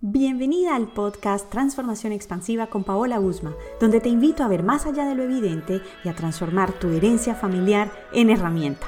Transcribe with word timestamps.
Bienvenida 0.00 0.76
al 0.76 0.86
podcast 0.86 1.50
Transformación 1.50 2.12
Expansiva 2.12 2.68
con 2.68 2.84
Paola 2.84 3.18
Usma, 3.18 3.56
donde 3.80 3.98
te 3.98 4.08
invito 4.08 4.44
a 4.44 4.48
ver 4.48 4.62
más 4.62 4.86
allá 4.86 5.04
de 5.04 5.16
lo 5.16 5.24
evidente 5.24 5.82
y 6.04 6.08
a 6.08 6.14
transformar 6.14 6.70
tu 6.70 6.90
herencia 6.90 7.34
familiar 7.34 7.90
en 8.12 8.30
herramienta. 8.30 8.86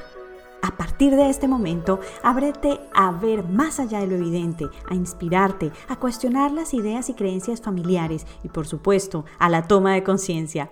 A 0.62 0.76
partir 0.76 1.16
de 1.16 1.28
este 1.28 1.48
momento, 1.48 1.98
ábrete 2.22 2.78
a 2.94 3.10
ver 3.10 3.42
más 3.42 3.80
allá 3.80 3.98
de 3.98 4.06
lo 4.06 4.14
evidente, 4.14 4.68
a 4.88 4.94
inspirarte, 4.94 5.72
a 5.88 5.96
cuestionar 5.96 6.52
las 6.52 6.74
ideas 6.74 7.10
y 7.10 7.14
creencias 7.14 7.60
familiares 7.60 8.24
y, 8.44 8.48
por 8.48 8.68
supuesto, 8.68 9.24
a 9.40 9.48
la 9.48 9.66
toma 9.66 9.94
de 9.94 10.04
conciencia. 10.04 10.70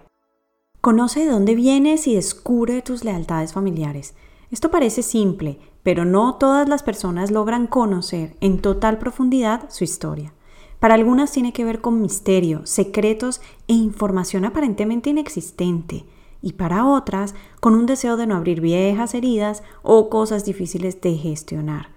Conoce 0.80 1.24
de 1.24 1.32
dónde 1.32 1.56
vienes 1.56 2.06
y 2.06 2.14
descubre 2.14 2.80
tus 2.82 3.02
lealtades 3.02 3.52
familiares. 3.52 4.14
Esto 4.52 4.70
parece 4.70 5.02
simple, 5.02 5.58
pero 5.88 6.04
no 6.04 6.34
todas 6.34 6.68
las 6.68 6.82
personas 6.82 7.30
logran 7.30 7.66
conocer 7.66 8.36
en 8.42 8.60
total 8.60 8.98
profundidad 8.98 9.70
su 9.70 9.84
historia. 9.84 10.34
Para 10.80 10.92
algunas 10.92 11.32
tiene 11.32 11.54
que 11.54 11.64
ver 11.64 11.80
con 11.80 12.02
misterio, 12.02 12.66
secretos 12.66 13.40
e 13.68 13.72
información 13.72 14.44
aparentemente 14.44 15.08
inexistente, 15.08 16.04
y 16.42 16.52
para 16.52 16.84
otras 16.84 17.34
con 17.60 17.74
un 17.74 17.86
deseo 17.86 18.18
de 18.18 18.26
no 18.26 18.36
abrir 18.36 18.60
viejas 18.60 19.14
heridas 19.14 19.62
o 19.82 20.10
cosas 20.10 20.44
difíciles 20.44 21.00
de 21.00 21.16
gestionar. 21.16 21.88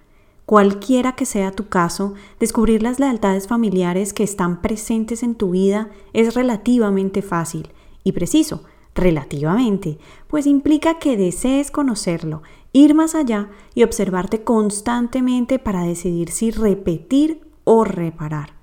Cualquiera 0.46 1.12
que 1.12 1.26
sea 1.26 1.52
tu 1.52 1.68
caso, 1.68 2.14
descubrir 2.40 2.82
las 2.82 2.98
lealtades 2.98 3.46
familiares 3.46 4.14
que 4.14 4.24
están 4.24 4.62
presentes 4.62 5.22
en 5.22 5.34
tu 5.34 5.50
vida 5.50 5.90
es 6.14 6.32
relativamente 6.32 7.20
fácil 7.20 7.68
y 8.04 8.12
preciso, 8.12 8.62
relativamente, 8.94 9.98
pues 10.28 10.46
implica 10.46 10.98
que 10.98 11.16
desees 11.16 11.70
conocerlo, 11.70 12.42
ir 12.72 12.94
más 12.94 13.14
allá 13.14 13.50
y 13.74 13.82
observarte 13.82 14.44
constantemente 14.44 15.58
para 15.58 15.82
decidir 15.82 16.30
si 16.30 16.50
repetir 16.50 17.40
o 17.64 17.84
reparar. 17.84 18.54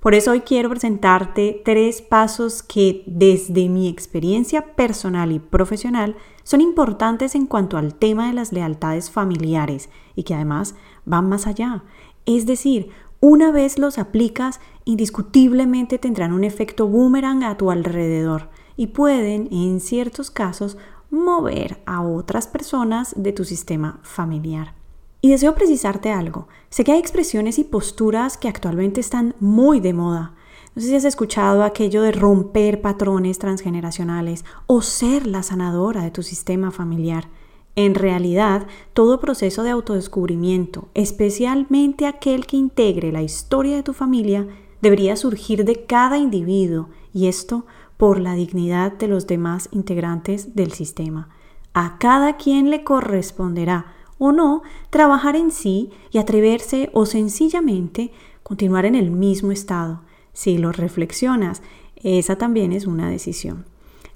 Por 0.00 0.14
eso 0.14 0.30
hoy 0.30 0.40
quiero 0.40 0.70
presentarte 0.70 1.60
tres 1.62 2.00
pasos 2.00 2.62
que 2.62 3.02
desde 3.06 3.68
mi 3.68 3.86
experiencia 3.86 4.74
personal 4.74 5.30
y 5.30 5.38
profesional 5.38 6.16
son 6.42 6.62
importantes 6.62 7.34
en 7.34 7.46
cuanto 7.46 7.76
al 7.76 7.94
tema 7.94 8.28
de 8.28 8.32
las 8.32 8.50
lealtades 8.50 9.10
familiares 9.10 9.90
y 10.16 10.22
que 10.22 10.34
además 10.34 10.74
van 11.04 11.28
más 11.28 11.46
allá. 11.46 11.84
Es 12.24 12.46
decir, 12.46 12.88
una 13.20 13.52
vez 13.52 13.78
los 13.78 13.98
aplicas, 13.98 14.60
indiscutiblemente 14.86 15.98
tendrán 15.98 16.32
un 16.32 16.44
efecto 16.44 16.88
boomerang 16.88 17.44
a 17.44 17.58
tu 17.58 17.70
alrededor 17.70 18.48
y 18.76 18.88
pueden, 18.88 19.48
en 19.52 19.80
ciertos 19.80 20.30
casos, 20.30 20.76
mover 21.10 21.80
a 21.86 22.02
otras 22.02 22.46
personas 22.46 23.14
de 23.16 23.32
tu 23.32 23.44
sistema 23.44 24.00
familiar. 24.02 24.74
Y 25.20 25.30
deseo 25.30 25.54
precisarte 25.54 26.10
algo. 26.12 26.48
Sé 26.70 26.84
que 26.84 26.92
hay 26.92 26.98
expresiones 26.98 27.58
y 27.58 27.64
posturas 27.64 28.38
que 28.38 28.48
actualmente 28.48 29.00
están 29.00 29.34
muy 29.38 29.80
de 29.80 29.92
moda. 29.92 30.34
No 30.74 30.80
sé 30.80 30.88
si 30.88 30.96
has 30.96 31.04
escuchado 31.04 31.64
aquello 31.64 32.02
de 32.02 32.12
romper 32.12 32.80
patrones 32.80 33.38
transgeneracionales 33.38 34.44
o 34.66 34.82
ser 34.82 35.26
la 35.26 35.42
sanadora 35.42 36.02
de 36.02 36.10
tu 36.10 36.22
sistema 36.22 36.70
familiar. 36.70 37.28
En 37.76 37.94
realidad, 37.94 38.66
todo 38.94 39.20
proceso 39.20 39.62
de 39.62 39.70
autodescubrimiento, 39.70 40.88
especialmente 40.94 42.06
aquel 42.06 42.46
que 42.46 42.56
integre 42.56 43.12
la 43.12 43.22
historia 43.22 43.76
de 43.76 43.82
tu 43.82 43.92
familia, 43.92 44.46
debería 44.80 45.16
surgir 45.16 45.64
de 45.64 45.84
cada 45.84 46.18
individuo 46.18 46.88
y 47.12 47.26
esto 47.26 47.66
por 48.00 48.18
la 48.18 48.32
dignidad 48.32 48.92
de 48.92 49.08
los 49.08 49.26
demás 49.26 49.68
integrantes 49.72 50.56
del 50.56 50.72
sistema. 50.72 51.28
A 51.74 51.98
cada 51.98 52.38
quien 52.38 52.70
le 52.70 52.82
corresponderá 52.82 53.92
o 54.16 54.32
no 54.32 54.62
trabajar 54.88 55.36
en 55.36 55.50
sí 55.50 55.90
y 56.10 56.16
atreverse 56.16 56.88
o 56.94 57.04
sencillamente 57.04 58.10
continuar 58.42 58.86
en 58.86 58.94
el 58.94 59.10
mismo 59.10 59.52
estado. 59.52 60.00
Si 60.32 60.56
lo 60.56 60.72
reflexionas, 60.72 61.60
esa 61.96 62.36
también 62.36 62.72
es 62.72 62.86
una 62.86 63.10
decisión. 63.10 63.66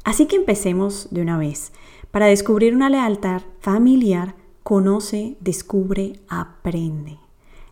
Así 0.02 0.24
que 0.24 0.36
empecemos 0.36 1.08
de 1.10 1.20
una 1.20 1.36
vez. 1.36 1.70
Para 2.10 2.24
descubrir 2.24 2.74
una 2.74 2.88
lealtad 2.88 3.42
familiar, 3.60 4.34
conoce, 4.62 5.36
descubre, 5.40 6.20
aprende. 6.26 7.18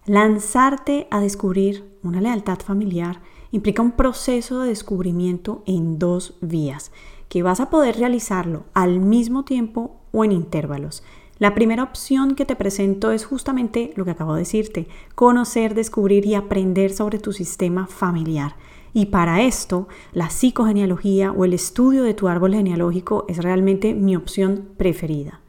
Lanzarte 0.05 1.09
a 1.11 1.21
descubrir 1.21 1.91
una 2.03 2.21
lealtad 2.21 2.59
familiar 2.59 3.23
implica 3.53 3.83
un 3.83 3.93
proceso 3.93 4.61
de 4.61 4.71
descubrimiento 4.71 5.63
en 5.67 5.99
dos 5.99 6.35
vías, 6.41 6.91
que 7.29 7.43
vas 7.43 7.61
a 7.61 7.71
poder 7.71 7.97
realizarlo 7.97 8.65
al 8.75 8.99
mismo 8.99 9.45
tiempo 9.45 10.01
o 10.11 10.25
en 10.25 10.33
intervalos. 10.33 11.05
La 11.39 11.55
primera 11.55 11.83
opción 11.83 12.35
que 12.35 12.45
te 12.45 12.57
presento 12.57 13.13
es 13.13 13.25
justamente 13.25 13.93
lo 13.97 14.05
que 14.05 14.13
acabo 14.13 14.35
de 14.35 14.41
decirte, 14.41 14.89
conocer, 15.15 15.75
descubrir 15.75 16.27
y 16.27 16.35
aprender 16.35 16.93
sobre 16.93 17.19
tu 17.19 17.33
sistema 17.33 17.87
familiar. 17.87 18.57
Y 18.95 19.07
para 19.07 19.43
esto, 19.43 19.89
la 20.13 20.31
psicogenealogía 20.31 21.33
o 21.33 21.45
el 21.45 21.53
estudio 21.55 22.05
de 22.05 22.15
tu 22.15 22.29
árbol 22.29 22.55
genealógico 22.55 23.25
es 23.29 23.39
realmente 23.39 23.95
mi 23.95 24.17
opción 24.17 24.69
preferida. 24.77 25.42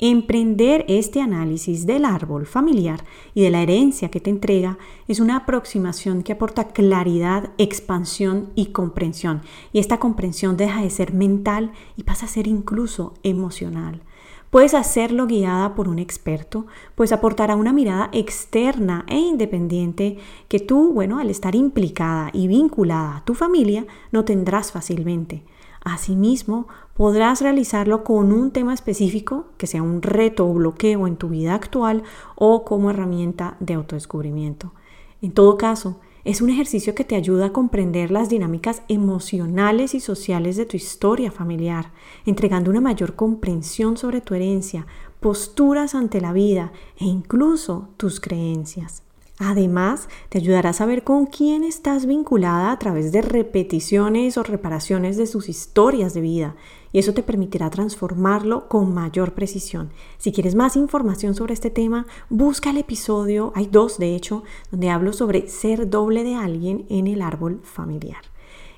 Emprender 0.00 0.84
este 0.88 1.20
análisis 1.20 1.86
del 1.86 2.04
árbol 2.04 2.46
familiar 2.46 3.04
y 3.32 3.42
de 3.42 3.50
la 3.50 3.62
herencia 3.62 4.10
que 4.10 4.18
te 4.18 4.28
entrega 4.28 4.76
es 5.06 5.20
una 5.20 5.36
aproximación 5.36 6.24
que 6.24 6.32
aporta 6.32 6.68
claridad, 6.68 7.50
expansión 7.58 8.50
y 8.56 8.66
comprensión. 8.66 9.42
Y 9.72 9.78
esta 9.78 9.98
comprensión 9.98 10.56
deja 10.56 10.82
de 10.82 10.90
ser 10.90 11.14
mental 11.14 11.70
y 11.96 12.02
pasa 12.02 12.26
a 12.26 12.28
ser 12.28 12.48
incluso 12.48 13.14
emocional. 13.22 14.02
Puedes 14.50 14.74
hacerlo 14.74 15.26
guiada 15.26 15.76
por 15.76 15.88
un 15.88 16.00
experto, 16.00 16.66
pues 16.96 17.12
aportará 17.12 17.54
una 17.54 17.72
mirada 17.72 18.10
externa 18.12 19.04
e 19.08 19.18
independiente 19.18 20.18
que 20.48 20.58
tú, 20.58 20.92
bueno, 20.92 21.18
al 21.18 21.30
estar 21.30 21.54
implicada 21.54 22.30
y 22.32 22.48
vinculada 22.48 23.18
a 23.18 23.24
tu 23.24 23.34
familia, 23.34 23.86
no 24.10 24.24
tendrás 24.24 24.72
fácilmente. 24.72 25.44
Asimismo, 25.84 26.66
podrás 26.94 27.42
realizarlo 27.42 28.04
con 28.04 28.32
un 28.32 28.50
tema 28.50 28.72
específico 28.72 29.46
que 29.58 29.66
sea 29.66 29.82
un 29.82 30.00
reto 30.00 30.48
o 30.48 30.54
bloqueo 30.54 31.06
en 31.06 31.16
tu 31.16 31.28
vida 31.28 31.54
actual 31.54 32.02
o 32.36 32.64
como 32.64 32.90
herramienta 32.90 33.56
de 33.60 33.74
autodescubrimiento. 33.74 34.72
En 35.20 35.32
todo 35.32 35.58
caso, 35.58 36.00
es 36.24 36.40
un 36.40 36.48
ejercicio 36.48 36.94
que 36.94 37.04
te 37.04 37.16
ayuda 37.16 37.46
a 37.46 37.52
comprender 37.52 38.10
las 38.10 38.30
dinámicas 38.30 38.82
emocionales 38.88 39.94
y 39.94 40.00
sociales 40.00 40.56
de 40.56 40.64
tu 40.64 40.78
historia 40.78 41.30
familiar, 41.30 41.92
entregando 42.24 42.70
una 42.70 42.80
mayor 42.80 43.14
comprensión 43.14 43.98
sobre 43.98 44.22
tu 44.22 44.34
herencia, 44.34 44.86
posturas 45.20 45.94
ante 45.94 46.22
la 46.22 46.32
vida 46.32 46.72
e 46.96 47.04
incluso 47.04 47.90
tus 47.98 48.20
creencias. 48.20 49.02
Además, 49.38 50.08
te 50.28 50.38
ayudará 50.38 50.70
a 50.70 50.74
saber 50.74 51.02
con 51.02 51.26
quién 51.26 51.64
estás 51.64 52.06
vinculada 52.06 52.70
a 52.70 52.78
través 52.78 53.10
de 53.10 53.20
repeticiones 53.20 54.38
o 54.38 54.44
reparaciones 54.44 55.16
de 55.16 55.26
sus 55.26 55.48
historias 55.48 56.14
de 56.14 56.20
vida 56.20 56.56
y 56.92 57.00
eso 57.00 57.14
te 57.14 57.24
permitirá 57.24 57.68
transformarlo 57.68 58.68
con 58.68 58.94
mayor 58.94 59.34
precisión. 59.34 59.90
Si 60.18 60.30
quieres 60.30 60.54
más 60.54 60.76
información 60.76 61.34
sobre 61.34 61.52
este 61.52 61.68
tema, 61.68 62.06
busca 62.30 62.70
el 62.70 62.76
episodio, 62.76 63.52
hay 63.56 63.66
dos 63.66 63.98
de 63.98 64.14
hecho, 64.14 64.44
donde 64.70 64.90
hablo 64.90 65.12
sobre 65.12 65.48
ser 65.48 65.90
doble 65.90 66.22
de 66.22 66.36
alguien 66.36 66.86
en 66.88 67.08
el 67.08 67.20
árbol 67.20 67.60
familiar. 67.64 68.22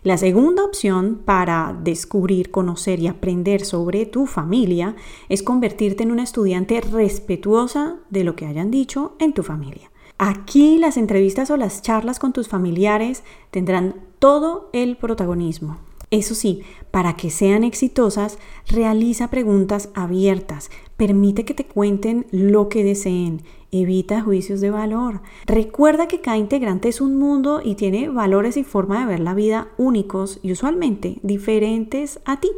La 0.02 0.16
segunda 0.16 0.64
opción 0.64 1.20
para 1.22 1.78
descubrir, 1.82 2.50
conocer 2.50 3.00
y 3.00 3.08
aprender 3.08 3.62
sobre 3.64 4.06
tu 4.06 4.24
familia 4.24 4.96
es 5.28 5.42
convertirte 5.42 6.04
en 6.04 6.12
una 6.12 6.22
estudiante 6.22 6.80
respetuosa 6.80 7.96
de 8.08 8.24
lo 8.24 8.36
que 8.36 8.46
hayan 8.46 8.70
dicho 8.70 9.16
en 9.18 9.34
tu 9.34 9.42
familia. 9.42 9.90
Aquí 10.18 10.78
las 10.78 10.96
entrevistas 10.96 11.50
o 11.50 11.58
las 11.58 11.82
charlas 11.82 12.18
con 12.18 12.32
tus 12.32 12.48
familiares 12.48 13.22
tendrán 13.50 13.96
todo 14.18 14.70
el 14.72 14.96
protagonismo. 14.96 15.78
Eso 16.10 16.34
sí, 16.34 16.62
para 16.90 17.16
que 17.16 17.30
sean 17.30 17.64
exitosas, 17.64 18.38
realiza 18.68 19.28
preguntas 19.28 19.90
abiertas, 19.94 20.70
permite 20.96 21.44
que 21.44 21.52
te 21.52 21.66
cuenten 21.66 22.26
lo 22.30 22.68
que 22.68 22.84
deseen, 22.84 23.42
evita 23.72 24.22
juicios 24.22 24.60
de 24.60 24.70
valor. 24.70 25.20
Recuerda 25.46 26.06
que 26.06 26.20
cada 26.20 26.38
integrante 26.38 26.88
es 26.88 27.00
un 27.00 27.18
mundo 27.18 27.60
y 27.62 27.74
tiene 27.74 28.08
valores 28.08 28.56
y 28.56 28.64
forma 28.64 29.00
de 29.00 29.06
ver 29.06 29.20
la 29.20 29.34
vida 29.34 29.68
únicos 29.76 30.38
y 30.42 30.52
usualmente 30.52 31.18
diferentes 31.22 32.20
a 32.24 32.40
ti. 32.40 32.50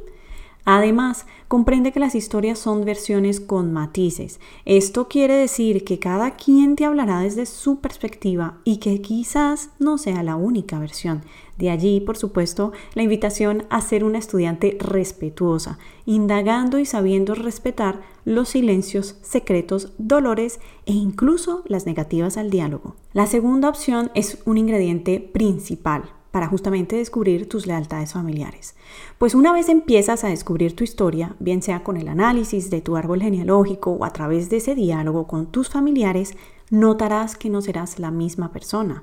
Además, 0.70 1.24
comprende 1.48 1.92
que 1.92 1.98
las 1.98 2.14
historias 2.14 2.58
son 2.58 2.84
versiones 2.84 3.40
con 3.40 3.72
matices. 3.72 4.38
Esto 4.66 5.08
quiere 5.08 5.32
decir 5.32 5.82
que 5.82 5.98
cada 5.98 6.32
quien 6.32 6.76
te 6.76 6.84
hablará 6.84 7.20
desde 7.20 7.46
su 7.46 7.80
perspectiva 7.80 8.58
y 8.64 8.76
que 8.76 9.00
quizás 9.00 9.70
no 9.78 9.96
sea 9.96 10.22
la 10.22 10.36
única 10.36 10.78
versión. 10.78 11.22
De 11.56 11.70
allí, 11.70 12.00
por 12.02 12.18
supuesto, 12.18 12.72
la 12.92 13.02
invitación 13.02 13.64
a 13.70 13.80
ser 13.80 14.04
una 14.04 14.18
estudiante 14.18 14.76
respetuosa, 14.78 15.78
indagando 16.04 16.78
y 16.78 16.84
sabiendo 16.84 17.34
respetar 17.34 18.02
los 18.26 18.50
silencios, 18.50 19.16
secretos, 19.22 19.94
dolores 19.96 20.60
e 20.84 20.92
incluso 20.92 21.62
las 21.64 21.86
negativas 21.86 22.36
al 22.36 22.50
diálogo. 22.50 22.94
La 23.14 23.26
segunda 23.26 23.70
opción 23.70 24.10
es 24.14 24.42
un 24.44 24.58
ingrediente 24.58 25.18
principal 25.18 26.10
para 26.38 26.46
justamente 26.46 26.94
descubrir 26.94 27.48
tus 27.48 27.66
lealtades 27.66 28.12
familiares. 28.12 28.76
Pues 29.18 29.34
una 29.34 29.52
vez 29.52 29.68
empiezas 29.68 30.22
a 30.22 30.28
descubrir 30.28 30.76
tu 30.76 30.84
historia, 30.84 31.34
bien 31.40 31.62
sea 31.62 31.82
con 31.82 31.96
el 31.96 32.06
análisis 32.06 32.70
de 32.70 32.80
tu 32.80 32.96
árbol 32.96 33.20
genealógico 33.20 33.90
o 33.90 34.04
a 34.04 34.12
través 34.12 34.48
de 34.48 34.58
ese 34.58 34.76
diálogo 34.76 35.26
con 35.26 35.46
tus 35.50 35.68
familiares, 35.68 36.36
notarás 36.70 37.34
que 37.34 37.50
no 37.50 37.60
serás 37.60 37.98
la 37.98 38.12
misma 38.12 38.52
persona. 38.52 39.02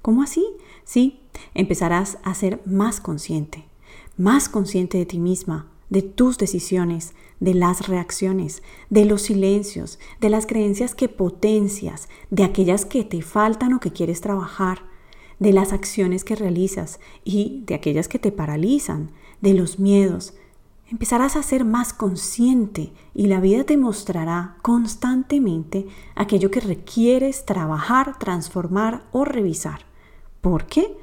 ¿Cómo 0.00 0.22
así? 0.22 0.46
Sí, 0.84 1.18
empezarás 1.54 2.18
a 2.22 2.34
ser 2.34 2.60
más 2.64 3.00
consciente, 3.00 3.64
más 4.16 4.48
consciente 4.48 4.96
de 4.96 5.06
ti 5.06 5.18
misma, 5.18 5.66
de 5.90 6.02
tus 6.02 6.38
decisiones, 6.38 7.14
de 7.40 7.54
las 7.54 7.88
reacciones, 7.88 8.62
de 8.90 9.06
los 9.06 9.22
silencios, 9.22 9.98
de 10.20 10.30
las 10.30 10.46
creencias 10.46 10.94
que 10.94 11.08
potencias, 11.08 12.08
de 12.30 12.44
aquellas 12.44 12.84
que 12.84 13.02
te 13.02 13.22
faltan 13.22 13.72
o 13.72 13.80
que 13.80 13.90
quieres 13.90 14.20
trabajar, 14.20 14.82
de 15.38 15.52
las 15.52 15.72
acciones 15.72 16.24
que 16.24 16.36
realizas 16.36 17.00
y 17.24 17.62
de 17.66 17.74
aquellas 17.74 18.08
que 18.08 18.18
te 18.18 18.32
paralizan, 18.32 19.10
de 19.40 19.54
los 19.54 19.78
miedos. 19.78 20.34
Empezarás 20.88 21.36
a 21.36 21.42
ser 21.42 21.64
más 21.64 21.92
consciente 21.92 22.92
y 23.14 23.26
la 23.26 23.40
vida 23.40 23.64
te 23.64 23.76
mostrará 23.76 24.56
constantemente 24.62 25.86
aquello 26.14 26.50
que 26.50 26.60
requieres 26.60 27.44
trabajar, 27.44 28.18
transformar 28.18 29.04
o 29.12 29.24
revisar. 29.24 29.80
¿Por 30.40 30.66
qué? 30.66 30.96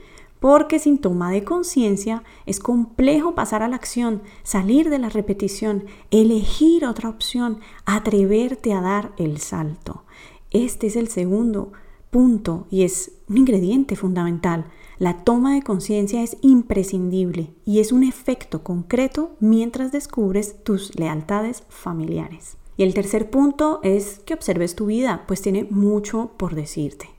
porque 0.44 0.78
sin 0.78 0.98
toma 0.98 1.32
de 1.32 1.46
conciencia 1.46 2.22
es 2.46 2.60
complejo 2.60 3.34
pasar 3.34 3.64
a 3.64 3.70
la 3.70 3.78
acción, 3.78 4.22
salir 4.44 4.90
de 4.90 5.00
la 5.00 5.08
repetición, 5.08 5.86
elegir 6.12 6.86
otra 6.86 7.08
opción, 7.08 7.62
atreverte 7.86 8.74
a 8.74 8.82
dar 8.82 9.14
el 9.16 9.38
salto. 9.38 10.04
Este 10.52 10.88
es 10.88 10.98
el 10.98 11.08
segundo 11.08 11.72
punto 12.14 12.68
y 12.70 12.84
es 12.84 13.12
un 13.28 13.40
ingrediente 13.40 13.98
fundamental. 13.98 14.68
La 15.00 15.26
toma 15.26 15.56
de 15.56 15.64
conciencia 15.64 16.24
es 16.24 16.38
imprescindible 16.42 17.54
y 17.66 17.82
es 17.82 17.92
un 17.92 18.04
efecto 18.04 18.64
concreto 18.64 19.36
mientras 19.42 19.92
descubres 19.92 20.64
tus 20.64 20.98
lealtades 20.98 21.64
familiares. 21.68 22.56
Y 22.78 22.84
el 22.84 22.94
tercer 22.94 23.30
punto 23.30 23.82
es 23.84 24.20
que 24.20 24.34
observes 24.34 24.76
tu 24.76 24.86
vida, 24.86 25.26
pues 25.28 25.42
tiene 25.42 25.68
mucho 25.70 26.32
por 26.38 26.56
decirte. 26.56 27.10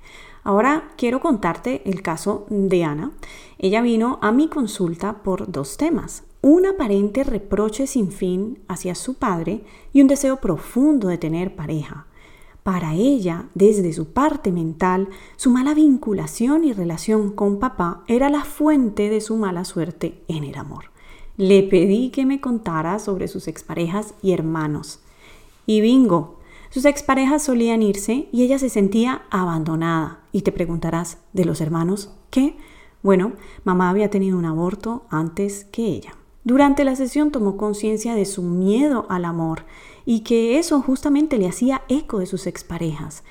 Ahora 0.44 0.93
quiero 0.96 1.20
contarte 1.20 1.82
el 1.85 2.00
caso 2.00 2.46
de 2.49 2.85
Ana. 2.85 3.12
Ella 3.58 3.82
vino 3.82 4.19
a 4.23 4.31
mi 4.31 4.49
consulta 4.49 5.23
por 5.23 5.50
dos 5.50 5.76
temas. 5.76 6.23
Un 6.41 6.67
aparente 6.67 7.25
reproche 7.25 7.87
sin 7.87 8.12
fin 8.12 8.61
hacia 8.69 8.94
su 8.94 9.14
padre 9.14 9.64
y 9.93 10.02
un 10.02 10.06
deseo 10.06 10.41
profundo 10.41 11.08
de 11.08 11.19
tener 11.19 11.56
pareja. 11.56 12.06
Para 12.65 12.95
ella, 12.95 13.51
desde 13.55 13.93
su 13.93 14.15
parte 14.15 14.51
mental, 14.51 15.11
su 15.37 15.51
mala 15.51 15.75
vinculación 15.75 16.65
y 16.65 16.73
relación 16.73 17.31
con 17.31 17.59
papá 17.59 18.03
era 18.07 18.31
la 18.31 18.43
fuente 18.43 19.11
de 19.11 19.21
su 19.21 19.37
mala 19.37 19.67
suerte 19.67 20.23
en 20.29 20.45
el 20.45 20.57
amor. 20.57 20.87
Le 21.37 21.63
pedí 21.63 22.09
que 22.09 22.25
me 22.25 22.41
contara 22.41 22.99
sobre 23.01 23.29
sus 23.29 23.49
exparejas 23.49 24.15
y 24.23 24.33
hermanos. 24.33 25.01
Y 25.67 25.83
bingo, 25.83 26.39
sus 26.71 26.87
exparejas 26.87 27.43
solían 27.43 27.83
irse 27.83 28.31
y 28.33 28.45
ella 28.45 28.59
se 28.59 28.71
sentía 28.71 29.27
abandonada. 29.29 30.21
Y 30.33 30.41
te 30.41 30.51
preguntarás, 30.51 31.19
¿de 31.35 31.45
los 31.45 31.61
hermanos 31.61 32.15
qué? 32.31 32.57
Bueno, 33.03 33.33
mamá 33.65 33.91
había 33.91 34.09
tenido 34.09 34.39
un 34.39 34.47
aborto 34.47 35.05
antes 35.11 35.67
que 35.67 35.85
ella. 35.85 36.17
Durante 36.45 36.85
la 36.85 36.97
sesión 36.97 37.31
tomó 37.31 37.59
conciencia 37.59 38.15
de 38.15 38.25
su 38.25 38.43
miedo 38.43 39.05
al 39.11 39.27
amor 39.27 39.65
y 40.06 40.21
que 40.21 40.59
eso 40.59 40.81
justamente 40.83 41.39
le 41.39 41.49
hacía 41.49 41.83
eco 41.89 42.19
de 42.19 42.27
sus 42.27 42.47
exparejas. 42.47 43.23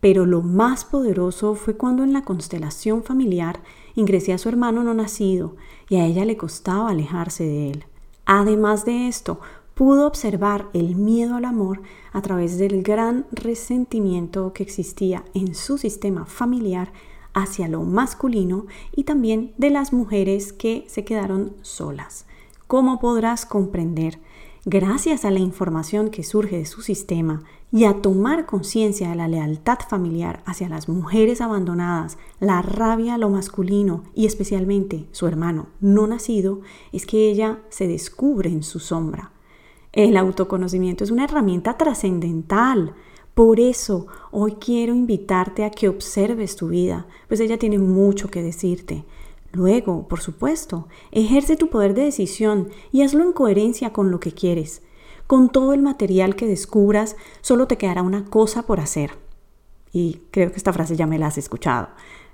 Pero 0.00 0.26
lo 0.26 0.42
más 0.42 0.84
poderoso 0.84 1.54
fue 1.54 1.76
cuando 1.76 2.02
en 2.02 2.12
la 2.12 2.24
constelación 2.24 3.04
familiar 3.04 3.60
ingresé 3.94 4.32
a 4.32 4.38
su 4.38 4.48
hermano 4.48 4.82
no 4.82 4.94
nacido 4.94 5.56
y 5.88 5.96
a 5.96 6.06
ella 6.06 6.24
le 6.24 6.36
costaba 6.36 6.90
alejarse 6.90 7.44
de 7.44 7.70
él. 7.70 7.84
Además 8.24 8.84
de 8.84 9.08
esto, 9.08 9.40
pudo 9.74 10.06
observar 10.06 10.68
el 10.72 10.96
miedo 10.96 11.36
al 11.36 11.44
amor 11.44 11.82
a 12.12 12.22
través 12.22 12.58
del 12.58 12.82
gran 12.82 13.26
resentimiento 13.32 14.52
que 14.52 14.62
existía 14.62 15.24
en 15.34 15.54
su 15.54 15.78
sistema 15.78 16.26
familiar 16.26 16.92
hacia 17.34 17.68
lo 17.68 17.82
masculino 17.82 18.66
y 18.94 19.04
también 19.04 19.54
de 19.56 19.70
las 19.70 19.92
mujeres 19.92 20.52
que 20.52 20.84
se 20.88 21.04
quedaron 21.04 21.54
solas. 21.62 22.26
Como 22.66 23.00
podrás 23.00 23.46
comprender, 23.46 24.18
gracias 24.64 25.24
a 25.24 25.30
la 25.30 25.40
información 25.40 26.10
que 26.10 26.22
surge 26.22 26.58
de 26.58 26.66
su 26.66 26.82
sistema 26.82 27.42
y 27.70 27.84
a 27.84 28.02
tomar 28.02 28.46
conciencia 28.46 29.10
de 29.10 29.16
la 29.16 29.28
lealtad 29.28 29.78
familiar 29.88 30.42
hacia 30.46 30.68
las 30.68 30.88
mujeres 30.88 31.40
abandonadas, 31.40 32.18
la 32.40 32.62
rabia 32.62 33.14
a 33.14 33.18
lo 33.18 33.30
masculino 33.30 34.04
y 34.14 34.26
especialmente 34.26 35.06
su 35.12 35.26
hermano 35.26 35.68
no 35.80 36.06
nacido, 36.06 36.60
es 36.92 37.06
que 37.06 37.30
ella 37.30 37.60
se 37.70 37.88
descubre 37.88 38.50
en 38.50 38.62
su 38.62 38.78
sombra 38.78 39.32
el 39.92 40.16
autoconocimiento 40.16 41.04
es 41.04 41.10
una 41.10 41.24
herramienta 41.24 41.76
trascendental. 41.76 42.94
Por 43.34 43.60
eso 43.60 44.06
hoy 44.30 44.52
quiero 44.52 44.94
invitarte 44.94 45.64
a 45.64 45.70
que 45.70 45.88
observes 45.88 46.56
tu 46.56 46.68
vida, 46.68 47.06
pues 47.28 47.40
ella 47.40 47.58
tiene 47.58 47.78
mucho 47.78 48.28
que 48.28 48.42
decirte. 48.42 49.04
Luego, 49.52 50.08
por 50.08 50.20
supuesto, 50.20 50.88
ejerce 51.10 51.56
tu 51.56 51.68
poder 51.68 51.94
de 51.94 52.04
decisión 52.04 52.70
y 52.90 53.02
hazlo 53.02 53.22
en 53.22 53.32
coherencia 53.32 53.92
con 53.92 54.10
lo 54.10 54.18
que 54.18 54.32
quieres. 54.32 54.82
Con 55.26 55.50
todo 55.50 55.74
el 55.74 55.82
material 55.82 56.36
que 56.36 56.46
descubras, 56.46 57.16
solo 57.42 57.66
te 57.66 57.76
quedará 57.76 58.02
una 58.02 58.24
cosa 58.24 58.62
por 58.62 58.80
hacer. 58.80 59.12
Y 59.92 60.22
creo 60.30 60.50
que 60.50 60.56
esta 60.56 60.72
frase 60.72 60.96
ya 60.96 61.06
me 61.06 61.18
la 61.18 61.26
has 61.26 61.36
escuchado. 61.38 61.88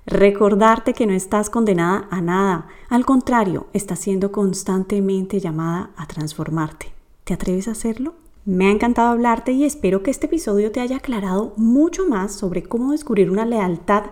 Recordarte 0.05 0.93
que 0.93 1.05
no 1.05 1.13
estás 1.13 1.49
condenada 1.49 2.07
a 2.09 2.21
nada. 2.21 2.67
Al 2.89 3.05
contrario, 3.05 3.67
estás 3.73 3.99
siendo 3.99 4.31
constantemente 4.31 5.41
llamada 5.41 5.91
a 5.97 6.07
transformarte. 6.07 6.93
¿Te 7.25 7.33
atreves 7.33 7.67
a 7.67 7.71
hacerlo? 7.71 8.15
Me 8.45 8.67
ha 8.67 8.71
encantado 8.71 9.09
hablarte 9.09 9.51
y 9.51 9.65
espero 9.65 10.01
que 10.01 10.09
este 10.09 10.27
episodio 10.27 10.71
te 10.71 10.79
haya 10.79 10.97
aclarado 10.97 11.53
mucho 11.57 12.07
más 12.07 12.31
sobre 12.33 12.63
cómo 12.63 12.93
descubrir 12.93 13.29
una 13.29 13.45
lealtad 13.45 14.05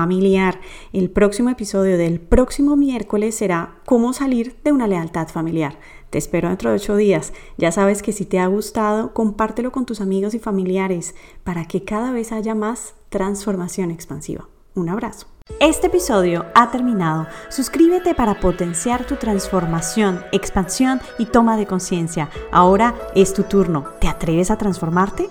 familiar. 0.00 0.60
El 0.92 1.08
próximo 1.08 1.48
episodio 1.48 1.96
del 1.96 2.20
próximo 2.20 2.76
miércoles 2.76 3.34
será 3.34 3.76
cómo 3.86 4.12
salir 4.12 4.54
de 4.62 4.72
una 4.72 4.86
lealtad 4.86 5.28
familiar. 5.28 5.78
Te 6.10 6.18
espero 6.18 6.50
dentro 6.50 6.68
de 6.68 6.76
ocho 6.76 6.96
días. 6.96 7.32
Ya 7.56 7.72
sabes 7.72 8.02
que 8.02 8.12
si 8.12 8.26
te 8.26 8.38
ha 8.38 8.46
gustado, 8.46 9.14
compártelo 9.14 9.72
con 9.72 9.86
tus 9.86 10.02
amigos 10.02 10.34
y 10.34 10.38
familiares 10.38 11.14
para 11.44 11.64
que 11.64 11.82
cada 11.82 12.12
vez 12.12 12.30
haya 12.30 12.54
más 12.54 12.94
transformación 13.08 13.90
expansiva. 13.90 14.46
Un 14.74 14.90
abrazo. 14.90 15.28
Este 15.60 15.86
episodio 15.86 16.44
ha 16.54 16.70
terminado. 16.70 17.26
Suscríbete 17.48 18.14
para 18.14 18.38
potenciar 18.38 19.06
tu 19.06 19.16
transformación, 19.16 20.22
expansión 20.30 21.00
y 21.18 21.24
toma 21.24 21.56
de 21.56 21.66
conciencia. 21.66 22.28
Ahora 22.52 22.94
es 23.14 23.32
tu 23.32 23.44
turno. 23.44 23.86
¿Te 23.98 24.08
atreves 24.08 24.50
a 24.50 24.58
transformarte? 24.58 25.30